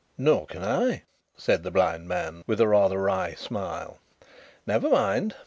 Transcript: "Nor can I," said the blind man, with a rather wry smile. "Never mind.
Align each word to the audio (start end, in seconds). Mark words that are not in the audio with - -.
"Nor 0.17 0.47
can 0.47 0.63
I," 0.63 1.03
said 1.37 1.61
the 1.61 1.69
blind 1.69 2.07
man, 2.07 2.43
with 2.47 2.59
a 2.59 2.67
rather 2.67 2.99
wry 2.99 3.35
smile. 3.35 3.99
"Never 4.65 4.89
mind. 4.89 5.35